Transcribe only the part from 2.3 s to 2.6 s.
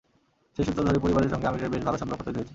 হয়েছে।